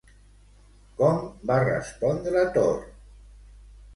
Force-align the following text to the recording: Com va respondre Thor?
Com 1.01 1.19
va 1.51 1.59
respondre 1.65 2.43
Thor? 2.57 2.79